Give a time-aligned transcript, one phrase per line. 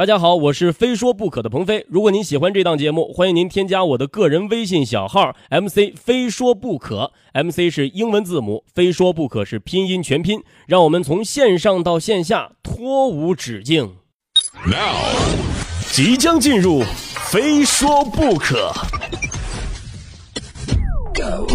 [0.00, 1.84] 大家好，我是非说不可的鹏飞。
[1.86, 10.42] 如果您喜欢这档节目，欢迎您添加我的个人微信小号 MC 非说不可，MC 是英文字母，非说不可是拼音全拼。
[10.66, 13.96] 让我们从线上到线下，脱无止境。
[14.64, 14.96] Now，
[15.92, 16.82] 即将进入
[17.30, 18.72] 非说不可。
[21.12, 21.46] Go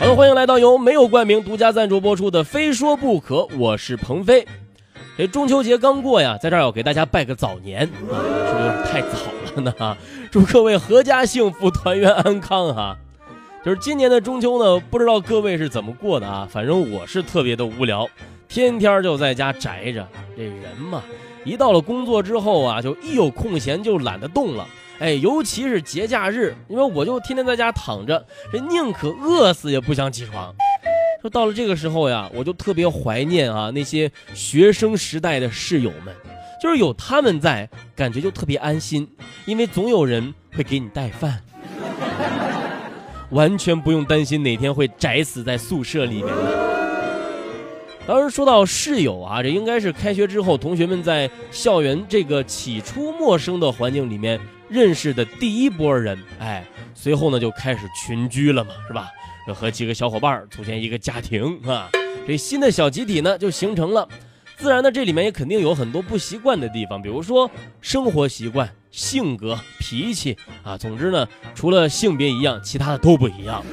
[0.00, 4.46] 好的，欢迎来到由没有冠名独家赞助播出的《非说不可》，我是鹏飞。
[5.18, 9.18] 这中秋节刚过呀，在这儿要给大家拜个早年啊，是不是有点太早
[9.56, 9.74] 了呢？
[9.78, 9.94] 哈
[10.30, 12.96] 祝各位阖家幸福，团圆安康哈。
[13.62, 16.48] 就是今年的中秋呢，不知道各位是怎么过的啊？
[16.50, 18.08] 反正我是特别的无聊，
[18.48, 20.08] 天天就在家宅着。
[20.34, 21.02] 这人嘛，
[21.44, 24.66] 一到了工作之后啊，就一有空闲就懒得动了。
[25.00, 30.54] 哎，尤其是节假日，因为我就天天在家躺着，这宁可饿死也不想起床。
[31.22, 36.14] 说到了这个时候呀，我就特别怀念啊那些学生时代的室友们，
[36.62, 39.08] 就是有他们在，感觉就特别安心，
[39.46, 41.40] 因为总有人会给你带饭，
[43.30, 46.79] 完全不用担心哪天会宅死在宿舍里面的。
[48.10, 54.40] 当然，说到室友啊，这应该是开学之后同学们在校园这个起初陌生的环境里面。
[54.68, 59.08] 认识的第一波人，哎，随后呢就开始群居了嘛，是吧？
[59.54, 61.88] 和几个小伙伴组建一个家庭啊，
[62.26, 64.08] 这新的小集体呢就形成了。
[64.56, 67.48] 自然呢，这里面也肯定有很多不习惯的地方，比如说
[67.80, 70.76] 生活习惯、性格、脾气啊。
[70.76, 73.64] 总之呢，除了性别一样，其他的都不一样。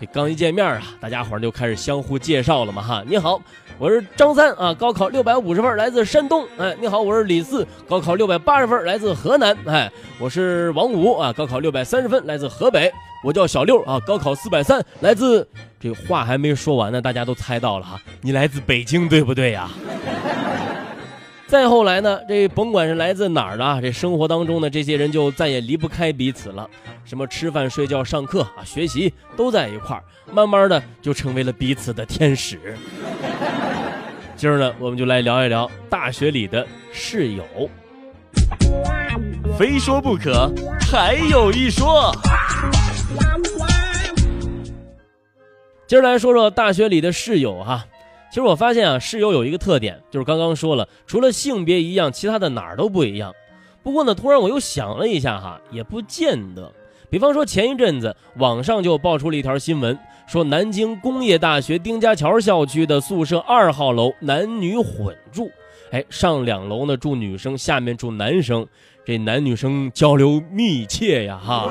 [0.00, 3.40] 这刚一见面啊，大家伙就开始相互介绍了嘛，哈，你好。
[3.78, 6.44] 我是张三啊，高考六百五十分，来自山东。
[6.56, 9.56] 哎，你好，我是李四，高考六百八十分，来自河南。
[9.66, 12.92] 哎，我是王五啊，高考六百三十分，来自河北。
[13.24, 15.46] 我叫小六啊，高考四百三，来自……
[15.80, 19.68] 这话还没说完呢，大家都猜到了哈，你来自北京，对不对呀？
[21.48, 26.68] 再后来呢，这甭管是来自哪儿的，这生活当中的这些人就再也离不开彼此了。
[27.06, 32.76] 什么吃饭、睡觉、上课啊，学习都在一块儿，慢慢的就成为了彼此的天使。
[34.36, 37.44] 今儿呢，我们就来聊一聊大学里的室友。
[39.58, 42.14] 非说不可，还有一说。
[45.86, 47.86] 今儿来说说大学里的室友哈。
[48.30, 53.34] 其实我发现啊，室友有一个特点，就是刚刚说了，除了性别一样，其他的哪儿都不一样。
[53.82, 56.70] 不过呢，突然我又想了一下哈，也不见得。
[57.10, 65.50] 比方说前一阵子网上就爆出了一条新闻，说南京工业大学丁家桥校区的宿舍二号楼男女混住，
[65.90, 68.66] 哎，上两楼呢住女生，下面住男生，
[69.06, 71.70] 这男女生交流密切呀哈。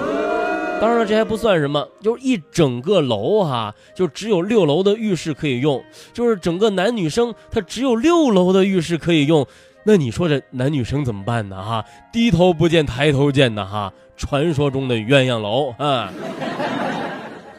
[0.79, 5.83] 当然了，这还不算什么，就是一整个楼哈，就只有六楼的浴室可以用，
[6.13, 9.45] 就是整个男女生他只有六楼的浴室可以用，
[9.83, 11.61] 那你说这男女生怎么办呢？
[11.61, 11.83] 哈，
[12.13, 16.13] 低头不见抬头见的哈，传说中的鸳鸯楼啊。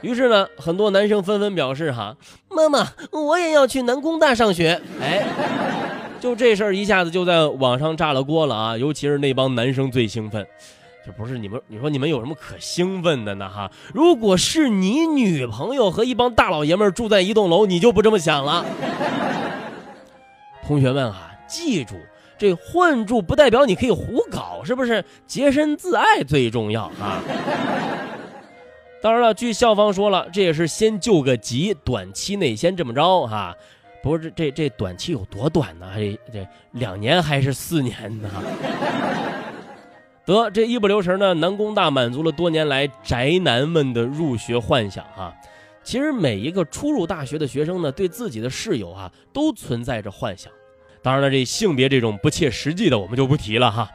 [0.01, 2.17] 于是呢，很多男生纷纷表示哈，
[2.49, 4.81] 妈妈，我也要去南工大上学。
[5.03, 5.27] 哎，
[6.21, 10.47] 就这事儿一下子就在网上炸了锅了啊，尤其是那帮男生最兴奋。
[11.07, 13.49] 这不是你们，你说你们有什么可兴奋的呢？
[13.49, 18.65] 哈，如果是你女朋友和一帮大老爷们住在一栋楼，你就不这么想了。
[20.67, 21.95] 同学们啊，记住，
[22.37, 25.03] 这混住不代表你可以胡搞，是不是？
[25.27, 27.23] 洁身自爱最重要啊。
[29.01, 33.57] 当然了，据校方说了，这也是先救个急，短期内先这么着哈。
[34.03, 35.87] 不是这这这短期有多短呢？
[35.97, 38.29] 这这两年还是四年呢？
[40.35, 45.35] 得这一不留神呢，南工大满足了多年来宅男们的入学幻想哈。
[45.83, 50.53] 其实每一个初入大学的学生呢，对自己的室友啊，都存在着幻想。
[51.01, 53.91] 当然了，这性别这种不切实际的，我们就不提了哈。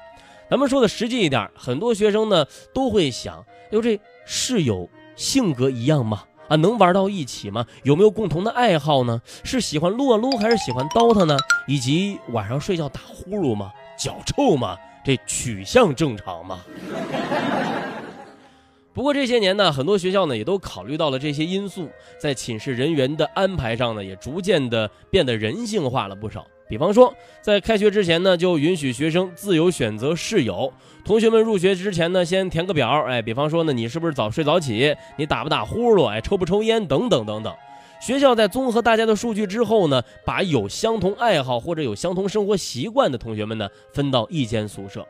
[0.50, 6.24] 咱们说的实际一点，很多学生呢都会想：哟，这室友性格一样吗？
[6.48, 7.66] 啊，能玩到一起吗？
[7.84, 9.22] 有没有共同的爱好呢？
[9.44, 11.38] 是喜欢撸啊撸还是喜欢 DOTA 呢？
[11.68, 13.72] 以及晚上睡觉打呼噜吗？
[13.98, 14.76] 脚臭吗？
[15.04, 16.62] 这取向正常吗？
[18.94, 21.90] 不过这些年呢，很多学校呢也都考虑到了这些因素，
[22.20, 26.46] 在寝室人员的安排上呢，也逐渐的变得人性化了不少。
[26.70, 30.72] 比方说，在开学之前呢，就允许学生自由选择室友。
[31.04, 34.96] 同学们入学之前呢，先填个表，哎，比方说呢，你是不是早睡早起？
[35.18, 36.06] 你打不打呼噜？
[36.06, 36.86] 哎，抽不抽烟？
[36.86, 37.54] 等等等等。
[38.06, 45.08] 学校在综合大家的数据之后呢，把有相同爱好或者有相同生活习惯的同学们呢分到一间宿舍。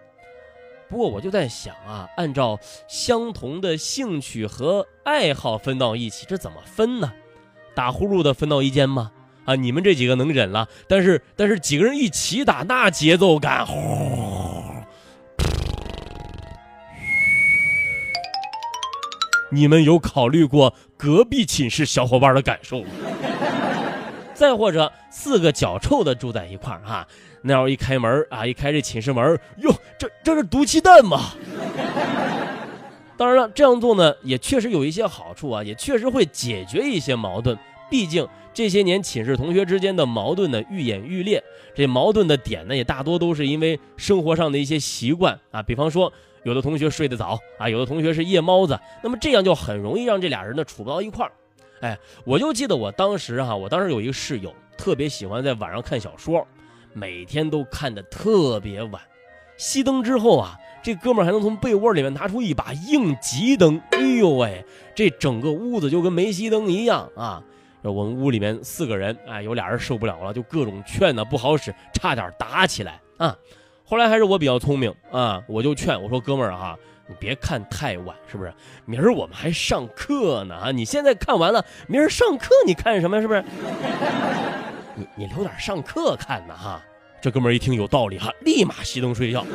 [0.90, 7.12] 不过我就在想啊，按照相同的兴趣和爱好分到一起，这怎么分呢？
[7.74, 9.12] 打呼噜的分到一间吗？
[9.46, 13.74] 啊，你们这几个能忍了，但是但是几个人一起打，那节奏感，呼，
[19.54, 22.88] 你们有考虑过隔壁寝室小伙伴的感受吗？
[24.34, 27.08] 再或者四个脚臭的住在一块儿哈，
[27.44, 31.34] 那要一开门啊，一开这寝室门，哟，这这是毒气弹吗？
[33.16, 37.56] 当然了，这样做呢，也确实有一些好处啊，也确实会解决一些矛盾。
[37.92, 41.42] 毕竟这些年寝室同学之间的矛盾呢愈演愈烈，
[41.76, 46.12] 这矛盾的点呢也大多都是因为生活上的一些习惯啊，比方说
[46.44, 51.32] 有的同学睡得早啊，有的同学是夜猫子，那么这样就很容易让这俩人呢处不到一块儿。
[51.82, 56.46] 哎，我就记得我当时哈，我当时有一个室友特别喜欢在晚上看小说，
[56.94, 59.02] 每天都看的特别晚，
[59.58, 60.58] 熄灯之后啊。
[60.84, 67.42] 这哥们儿还能从被窝里面拿出一把应急灯，哎呦喂，这整个屋子就跟没熄灯一样啊！
[67.84, 73.34] 我们屋里面四个人，哎，有俩人受不了了，就各种劝呢，不好使，差点打起来啊！
[73.86, 76.78] 后来还是我比较聪明啊，我就劝我说：“哥们儿哈，
[77.08, 78.54] 你别看太晚，是不是？
[78.86, 80.72] 明儿我们还上课呢啊！
[80.72, 83.22] 你现在看完了，明儿上课你看什么？
[83.22, 83.44] 是不是？
[84.96, 86.82] 你你留点上课看呢哈！”
[87.22, 89.46] 这哥们儿一听有道理哈，立马熄灯睡觉。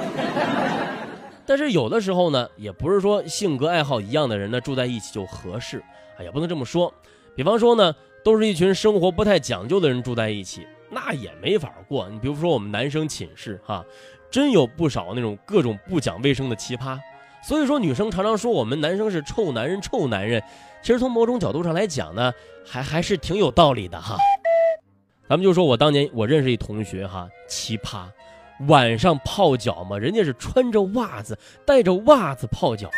[1.45, 5.79] 但是有的时候呢，也不是说性格爱好一样的人呢住在一起就合适，
[6.19, 6.93] 啊，也不能这么说。
[7.35, 12.09] 比方说呢，都是一群生活不太讲究的人住在一起，那也没法过。
[12.09, 13.85] 你比如说我们男生寝室哈，
[14.31, 16.99] 真有不少那种各种不讲卫生的奇葩。
[17.43, 20.43] 所以说女生常常说我们男生是臭男人，臭男人，
[20.83, 22.33] 其实从某种角度上来讲呢，
[22.67, 24.17] 还还是挺有道理的哈。
[25.29, 28.07] 咱们就说我当年我认识一同学哈，奇葩。
[28.67, 32.91] 晚上泡脚嘛，人家是穿着袜子，带着袜子泡脚。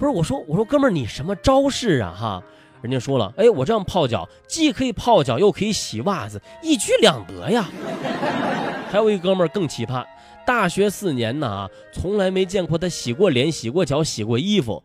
[0.00, 2.12] 不是我说，我说哥们儿，你什么招式啊？
[2.18, 2.42] 哈，
[2.82, 7.66] 人家说了，哎，我这样泡脚，既可以泡脚，又可以洗袜子，一举两得呀。
[8.90, 10.04] 还有一哥们儿更奇葩，
[10.46, 14.82] 大学四年呢，啊从来没见过他洗过脸、洗过脚、洗过衣服。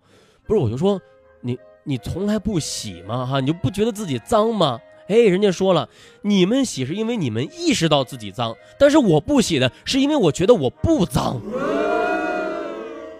[0.47, 0.99] 不是，我就说，
[1.41, 3.25] 你你从来不洗吗？
[3.25, 4.79] 哈，你就不觉得自己脏吗？
[5.07, 5.87] 哎，人家说了，
[6.21, 11.41] 你们洗是因为你们意识到自己脏，但是我不洗的是因为我觉得我不脏。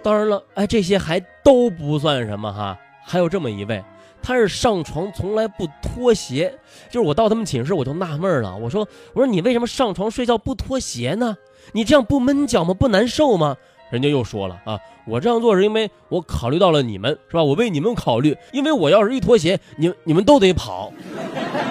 [0.01, 3.83] 当然了，哎，这些还都不算什么哈，还有这么一位，
[4.21, 6.57] 他是上床从来不脱鞋，
[6.89, 11.35] 就是我到他们寝室我就纳闷了，我说我说你为什么上床睡觉不脱鞋呢？
[11.73, 12.73] 你这样不闷脚吗？
[12.73, 13.55] 不难受吗？
[13.89, 17.43] 人家又说了啊，我这样做是因为我考虑到了你们，是吧？
[17.43, 20.93] 我为你们考虑，因为我要是一脱鞋，你你们都得跑。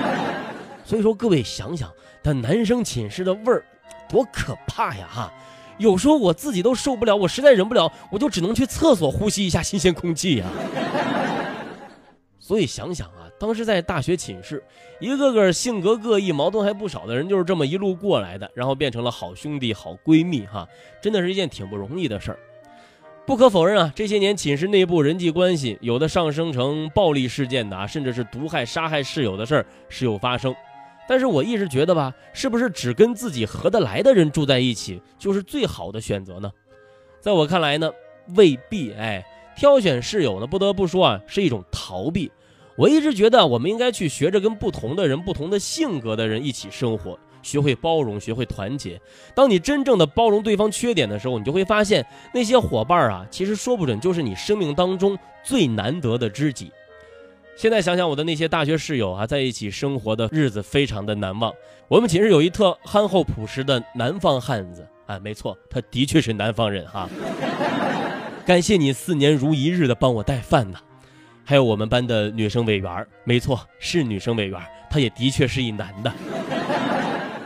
[0.84, 1.90] 所以说，各位想想，
[2.22, 3.64] 他男生寝室的味儿
[4.06, 5.08] 多可怕呀！
[5.10, 5.32] 哈，
[5.78, 10.46] 有时候我自己都受不了，我实在忍不了，我就只能去厕所呼吸一下新鲜空气呀。
[12.38, 14.62] 所以想想啊，当时在大学寝室，
[14.98, 20.68] 一个个性格各异、矛盾还不少的人，就是这么一路过来的，然后变成了好兄弟、好闺蜜，哈，
[21.00, 22.38] 真的是一件挺不容易的事儿。
[23.24, 30.54] 不可否认啊，这些年寝室内部人际关系有的上升成暴力事件的啊，甚至是毒害、杀害室友的事儿时有发生。
[31.08, 36.52] 但是我一直觉得吧，是不是只跟自己合得来的人住在一起就是最好的选择呢？
[37.20, 37.90] 在我看来呢，
[38.36, 38.92] 未必。
[38.92, 39.24] 哎，
[39.56, 42.30] 挑选室友呢，不得不说啊，是一种逃避。
[42.80, 48.98] 我一直觉得，我们应该去学着跟不同的人、不同的性格的人一起生活，学会包容，学会团结。
[49.34, 56.72] 当你真正的包容对方缺点的时候，你就会发现，那些伙伴啊，其实说不准就是你生命当中最难得的知己。
[57.54, 61.52] 现在想想我的那些大学室友啊，在一起生活的日子非常的难忘。
[61.86, 67.06] 我们寝室有一特憨厚朴实的南方汉子啊，没错，他的确是南方人哈。
[68.46, 70.78] 感谢你四年如一日的帮我带饭呢。
[71.50, 76.14] 还有我们班的女生委员，没错，是女生委员，她也的确是一男的。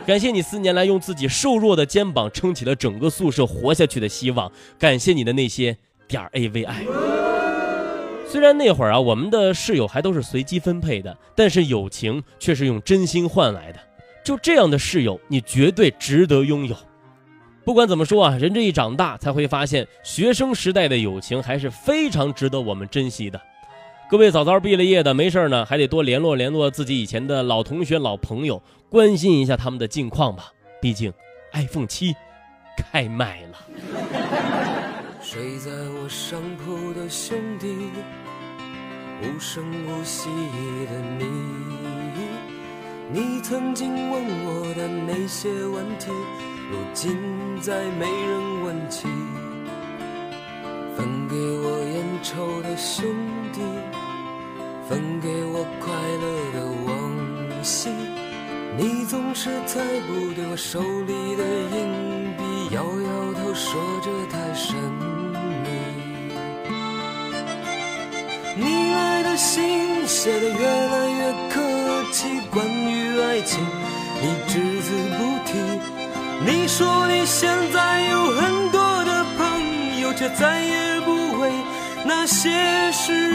[0.05, 4.51] 感谢你四年来用自己瘦弱的肩膀撑起了整个宿舍活下去的希望。
[4.77, 5.75] 感谢你的那些
[6.07, 6.83] 点 A V I。
[8.29, 13.79] 虽然那会儿啊，我们的室友还都是随机分配的，但是友情却是用真心换来的。
[14.23, 16.75] 就这样的室友，你绝对值得拥有。
[17.63, 23.41] 不管怎么说啊，人这一长大，才会发现学生时代的友情还是非常值得我们珍惜的。
[24.07, 30.51] 各位早早毕了业的，没事呢，还得多联络联络自己以前的老同学、老朋友，关心一下他们的近况吧。
[30.79, 31.11] 毕竟
[31.53, 32.15] ，iPhone 七
[32.77, 33.57] 开卖了。
[35.23, 37.65] 睡在我上铺的兄弟，
[39.23, 41.25] 无声无息的你，
[43.11, 46.11] 你曾经问我的那些问题，
[46.71, 47.17] 如今
[47.59, 49.07] 再没人问起。
[50.95, 53.03] 分给我烟抽的兄
[53.51, 53.59] 弟。
[54.87, 56.93] 分给我快乐的往
[57.63, 57.89] 昔，
[58.77, 64.75] 你总是猜不对我手里的硬币，摇摇头说着太神
[65.63, 65.69] 秘。
[68.55, 71.61] 你来的信写的越来越客
[72.11, 73.59] 气，关于爱情
[74.21, 75.57] 你只字不提。
[76.45, 81.49] 你说你现在有很多的朋友，却再也不为
[82.05, 83.34] 那些事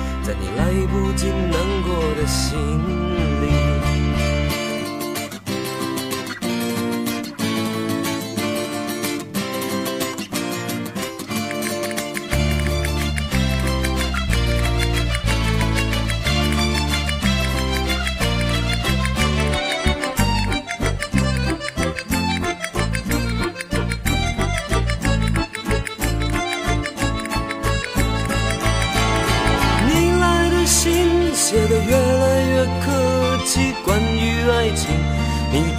[0.31, 1.51] 在你来不及难
[1.83, 3.60] 过的心里。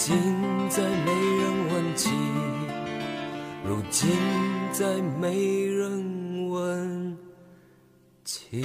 [0.00, 0.16] 如今
[0.70, 2.08] 再没人问起。
[3.66, 4.08] 如今
[4.72, 7.18] 再没人问
[8.24, 8.64] 起。